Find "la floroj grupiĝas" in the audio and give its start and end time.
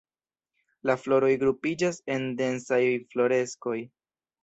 0.91-2.01